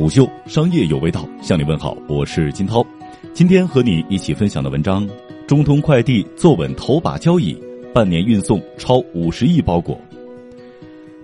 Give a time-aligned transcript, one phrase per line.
[0.00, 2.82] 虎嗅商业有味道，向你问好，我是金涛。
[3.34, 5.06] 今天和你一起分享的文章：
[5.46, 7.54] 中通快递坐稳头把交椅，
[7.92, 10.00] 半年运送超五十亿包裹。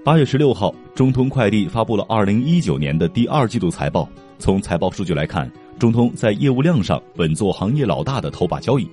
[0.05, 4.07] 八月十六号，中通快递发布了二零一九年的第二季度财报。
[4.39, 8.87] 从财报数据来看，中通在业务量上稳坐行业老大的头把交椅，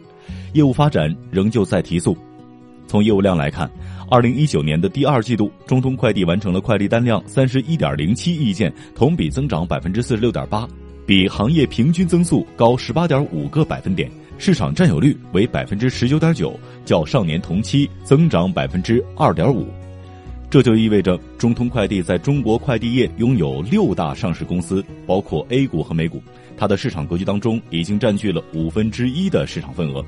[0.54, 2.16] 业务发展仍旧在提速。
[2.88, 3.70] 从业务量来看，
[4.14, 10.67] 二零一九年的第二季度，中通快递完成了快递单量三十一点零七亿件，同比增长百分之四十六点八，
[11.04, 14.07] 比行业平均增速高十八点五个百分点，
[14.38, 19.66] 市场占有率为百分之十九点九，较上年同期增长百分之二点五。
[20.48, 26.21] 这就意味着中通快递在中国快递业拥有六大上市公司，包括 A 股和美股，
[26.55, 30.05] 它的市场格局当中已经占据了五分之一的市场份额。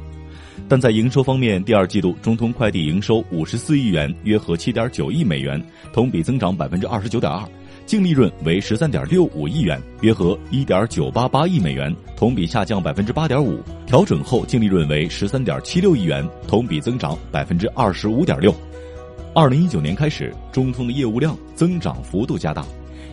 [0.68, 5.62] 但在营收方面，第二季度中通快递营收五十四亿元，约合七点九亿美元，
[5.94, 7.44] 同比增长百分之二十九点二；
[7.86, 13.60] 净利润为十三点六五亿元，约合一点九八八亿美元，同比下降百分之八点五。
[13.86, 18.55] 调整后净利润为十三点七六亿元，同比增长百分之二十五点六。
[19.34, 22.66] 二零一九年开始，中通的业务量增长幅度加大，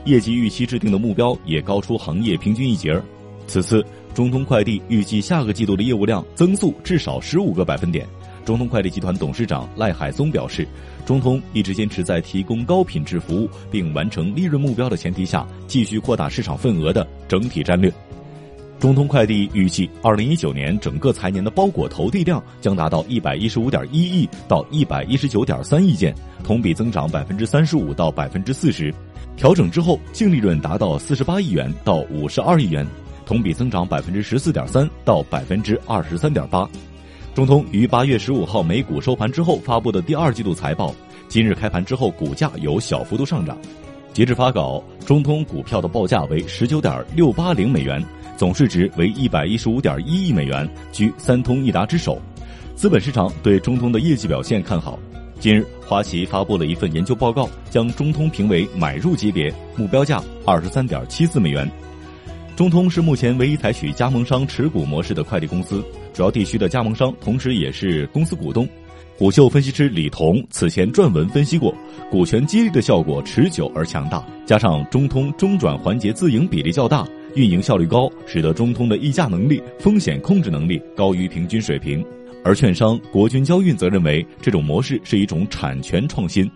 [0.05, 3.03] 业绩预期制定的目标也高出行业平均一截儿。
[3.47, 3.85] 此次。
[4.15, 8.07] 中通快递预计下个季度的业务量增速至少十五个百分点。
[8.45, 10.67] 中通快递集团董事长赖海松表示，
[11.07, 17.91] 中通一直坚持在提供高品质服务并完成利润目标的前提下，继续扩大市场份额的整体战略。
[18.79, 28.93] 中通快递预计，二零一九年整个财年的包裹投递量将达到一百一十五点一亿到一百一十九点三亿件，同比增长百分之三十五到百分之四十。
[29.37, 32.85] 调整之后，净利润达到四十八亿元到五十二亿元。
[33.33, 36.69] 同比增长百分之十四点三到百分之二十三点八。
[37.35, 40.95] 中通于八月十五号美股收盘之后发布的第二季度财报，
[41.29, 43.57] 今日开盘之后股价有小幅度上涨。
[44.13, 48.05] 截至发稿，中通股票的报价为十九点六八零美元，
[48.37, 52.21] 总市值为一百一十五点一亿美元，居三通一达之首。
[52.75, 54.99] 资本市场对中通的业绩表现看好。
[55.41, 61.67] 近日，花旗发布了一份研究报告，将中通评为买入级别，目标价二十三点七四美元。
[62.55, 65.83] 中通是目前唯一采取加盟商持股模式的快递公司，
[66.13, 68.69] 主要地区的加盟商同时也是公司股东。
[69.17, 71.75] 虎嗅分析师李彤此前撰文分析过，
[72.11, 82.05] 股权激励的效果持久而强大，加上中通中转环节自营比例较大，运营效率高，使得中通的议价能力、风险控制能力高于平均水平。
[82.45, 86.51] 而券商国军交运则认为，这种模式是一种产权创新。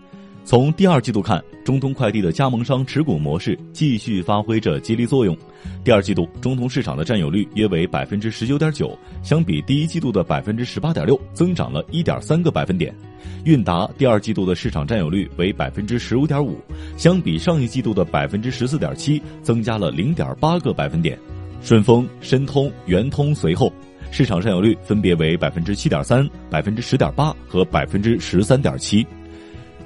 [0.47, 5.37] 从第二季度看，中通快递的加盟商持股模式继续发挥着激励作用。
[5.83, 12.95] 第二季度，中通市场的占有率约为百分之十九点九，相比第一季度的百分之十八点六，增长了一点三个百分点。
[13.43, 16.57] 韵达第二季度的市场占有率为百分之十五点五，
[16.95, 21.19] 相比上一季度的百分之十四点七，增加了零点八个百分点。
[21.61, 23.69] 顺丰、申通、圆通随后，
[24.11, 29.05] 市场占有率分别为百分之七点三、百分之十点八和百分之十三点七。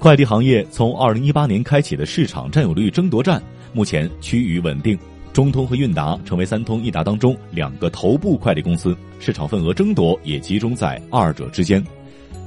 [0.02, 3.40] 快递行业从二零一八年开启的市场占有率争夺战，
[3.72, 4.98] 目前趋于稳定。
[5.32, 11.86] 中通和韵达成为三通一达当中两个头部快递公司，市场份额争夺也集中在二者之间。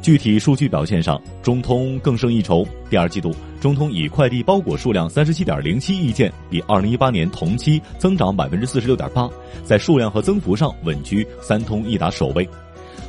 [0.02, 2.66] 具体数据表现上，中通更胜一筹。
[2.90, 9.30] 第二季度，中通以快递包裹数量三十七点零七亿件，比二零一八年同期增长百分之四十六点八，
[9.62, 12.46] 在数量和增幅上稳居三通一达首位。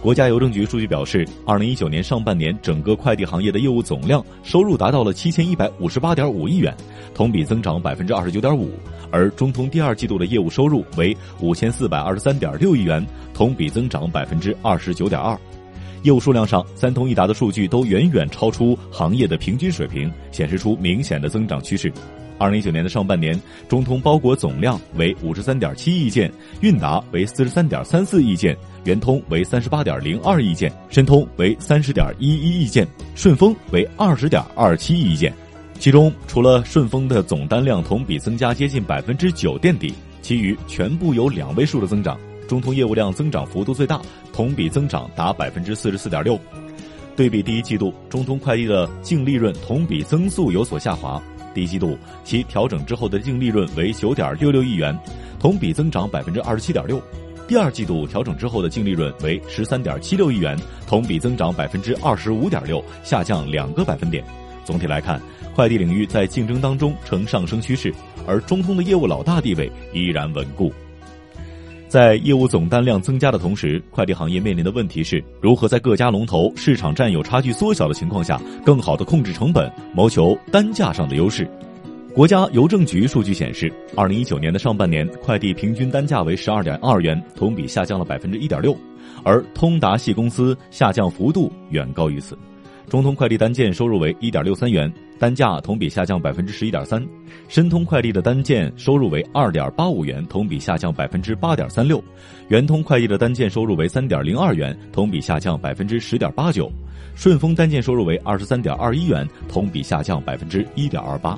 [0.01, 6.75] 国家邮政局数据表示，二零一九年上半年整个快递行业的业务总量收入达到了七千一百五十八点五亿元，
[7.13, 8.71] 同比增长百分之二十九点五。
[9.11, 15.35] 而中通第二季度的业务收入为五千四百二十三点六亿元，同比增长百分之二十九点二。
[16.03, 21.91] 业务数量上，三通一达的数据都远远超出行业的平均水平，显示出明显的增长趋势。
[22.37, 26.31] 二零一九年的上半年，中通包裹总量为五十三点七亿件，
[26.61, 35.33] 韵达为四十三点三四亿件，圆通为三十八点零二亿件，申通为三十点一一亿件，顺丰为二十点二七亿件。
[35.79, 42.17] 其中，除了顺丰的总单量同比增加接近百分之九垫底，其余全部有两位数的增长。
[42.47, 43.99] 中通业务量增长幅度最大，
[44.31, 46.39] 同比增长达百分之四十四点六。
[47.15, 51.21] 对比第一季度，中通快递的净利润同比增速有所下滑。
[51.55, 54.95] 第一季度，其调整之后的净利润为九点六六亿元，
[55.39, 57.01] 同比增长百分之二十七点六。
[57.47, 64.23] 第二季度调整之后的净利润为十三点七六亿元，同比增长百分之二十五点六，下降两个百分点。
[64.65, 65.21] 总体来看，
[65.55, 67.93] 快递领域在竞争当中呈上升趋势，
[68.27, 70.73] 而中通的业务老大地位依然稳固。
[71.95, 81.49] 在业务总单量增加的同时，快递行业面临的问题是如何在各家龙头市场占有差距缩小的情况下，更好的控制成本，谋求单价上的优势。
[82.13, 88.75] 国家邮政局数据显示，二零一九年的上半年，快递平均单价为十二点二元，同比下降了百分之一点六，
[89.23, 92.37] 而通达系公司下降幅度远高于此。
[92.89, 97.01] 中通快递单件收入为一点六三元，单价同比下降百分之十一点三；
[97.47, 101.97] 申通快递的单件收入为二点八五元，同比下降百分之八点三六；
[102.49, 106.65] 圆通快递的单件收入为三点零二元，同比下降百分之十点八九；
[107.15, 111.37] 顺丰单件收入为二十三点二一元，同比下降百分之一点二八。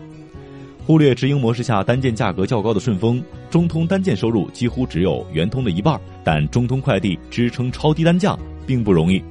[0.85, 5.99] 忽略直营模式下单件价格较高的顺丰，中通单件收入几乎只有圆通的一半。
[6.23, 9.21] 但中通快递支撑超低单价并不容易。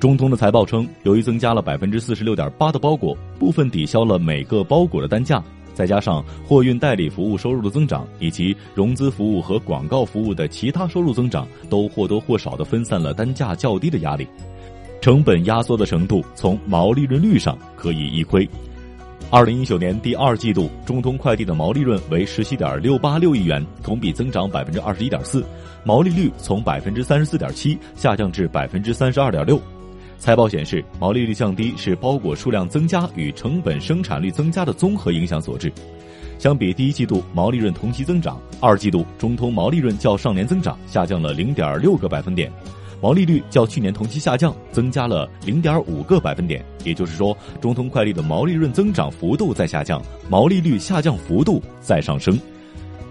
[0.00, 5.44] 中通的财报称，由于增加了百分之四十六点八的包裹，部分抵消了每个包裹的单价，
[5.74, 14.26] 再加上货运代理服务收入的增长，以及融资服务和广告服务的其他收入增长，都或多或少的分散了单价较低的压力。
[15.02, 18.48] 成本压缩的程度，从毛利润率上可以一窥。
[19.28, 25.44] 二零一九年第二季度，中通快递的毛利润为十七点六八六亿元，同比增长百分之二十一点四，
[25.84, 29.60] 毛利率从百分之三十四点七下降至百分之三十二点六。
[30.20, 35.72] 财报显示，毛利率降低是包裹数量增加与成本生产率增加的综合影响所致。
[36.38, 42.52] 相比第一季度毛利润同期增长，二季度中通毛利润较上年增长下降了零点六个百分点。
[43.00, 46.62] 毛利率较去年同期下降，增加了零点五个百分点。
[46.84, 52.38] 也就是说，中通快递的毛利润增长幅度在下降，毛利率下降幅度在上升。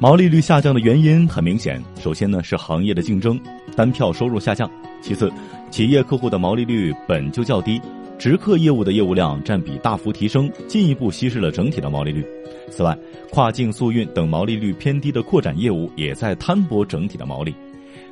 [0.02, 3.38] 毛利率下降的原因很明显，首先呢是行业的竞争，
[3.76, 4.66] 单票收入下降；
[5.02, 5.30] 其次，
[5.70, 7.82] 企业客户的毛利率本就较低，
[8.18, 12.26] 直客业务的业务量占比大幅提升，进一步稀释了整体的毛利率。
[12.72, 12.98] 此外，
[13.30, 17.54] 跨境速运等毛利率偏低的扩展业务也在摊薄整体的毛利。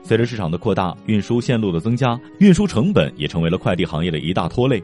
[0.04, 4.84] 随着市场的扩大，运输线路的增加，运输成本也成为了快递行业的一大拖累。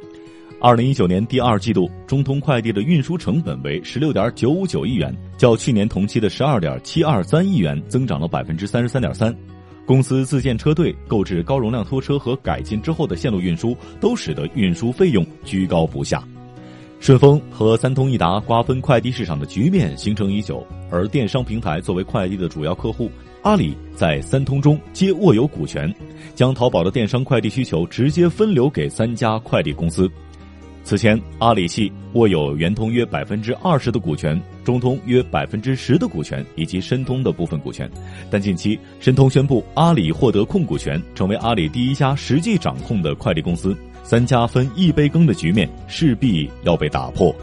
[0.63, 9.35] 二零一九年第二季度，中通快递的运输成本为十六点九五九亿元，较去年同期的十二点七二三亿元增长了百分之三十三点三。
[9.85, 16.25] 公司自建车队、购置高容量拖车和改进之后的线路运输，都使得运输费用居高不下。
[17.01, 23.11] 顺丰和三通一达瓜分快递市场的局面形成已久，而电商平台作为快递的主要客户。
[23.41, 25.93] 阿里在三通中皆握有股权，
[26.33, 30.09] 将淘宝的电商快递需求直接分流给三家快递公司。
[30.83, 37.89] 此前，阿里系握有圆通约百分之二十的股权，中通约百分之十的股权，以及申通的部分股权。
[38.29, 43.75] 但近期，申通宣布阿里获得控股权，成为阿里第一家实际掌控的快递公司。
[44.03, 47.33] 三家分一杯羹的局面势必要被打破。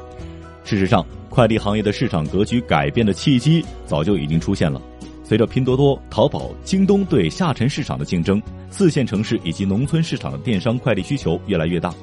[0.62, 4.80] 事实上，快递行业的市场格局改变的契机早就已经出现了。
[5.24, 11.94] 随着拼多多、淘宝、京东对下沉市场的竞争，四线城市以及农村市场的电商快递需求越来越大。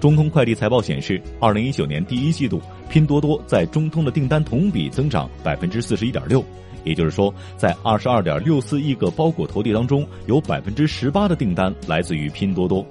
[0.00, 2.58] 中通快递财报显示，二零一九年第一季度，
[2.88, 6.42] 拼多多在中通的订单同比增长百分之四十一点六，
[6.84, 12.84] 也就是说，在二十二点六四亿个包裹投递当中，有百分之十八的订单来自于拼多多。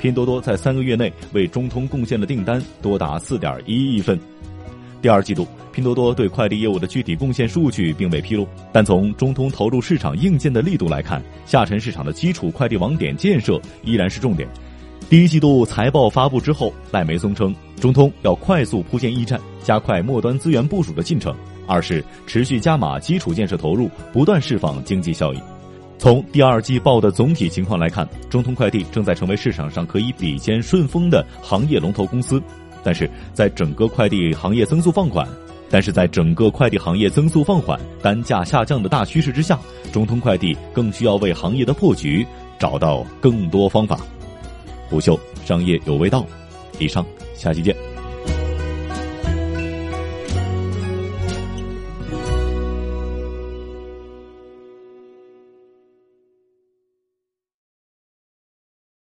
[0.00, 4.18] 拼多多在三个月内为中通贡献的订单多达四点一亿份。
[5.02, 14.48] 第二季度，拼多多对快递业务的具体贡献数据并未披露，但从中通投入市场硬件的力度来看，下沉市场的基础快递网点建设依然是重点。
[15.10, 21.32] 第一季度财报发布之后，赖梅松称，中通要快速铺建驿站，加快末端资源部署的进程；
[21.66, 25.38] 二是持续加码基础建设投入，不断释放经济效益。
[25.98, 32.42] 从第二季报的总体情况来看，中通快递正在成为市场上可以比肩顺丰的行业龙头公司。
[32.82, 35.28] 但是在整个快递行业增速放缓，
[35.70, 39.58] 但是在整个快递行业增速放缓、单价下降的大趋势之下，
[39.92, 42.26] 中通快递更需要为行业的破局
[42.58, 44.00] 找到更多方法。
[44.94, 46.24] 虎嗅商业有味道，
[46.78, 47.93] 以上，下期见。